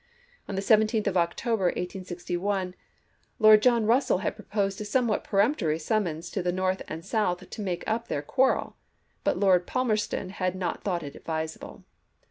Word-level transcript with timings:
On 0.47 0.55
the 0.55 0.63
17th 0.63 1.05
of 1.05 1.15
October, 1.15 1.65
1861, 1.65 2.73
Lord 3.37 3.61
John 3.61 3.85
Russell 3.85 4.17
had 4.17 4.33
proposed 4.35 4.81
a 4.81 4.83
somewhat 4.83 5.23
peremptory 5.23 5.77
summons 5.77 6.31
to 6.31 6.41
the 6.41 6.51
North 6.51 6.81
and 6.87 7.05
South 7.05 7.47
to 7.47 7.61
make 7.61 7.83
up 7.85 8.07
their 8.07 8.23
quarrel, 8.23 8.75
but 9.23 9.37
Lord 9.39 9.67
Palmerston 9.67 10.31
had 10.31 10.55
not 10.55 10.83
thought 10.83 11.03
it 11.03 11.13
advisable. 11.15 11.83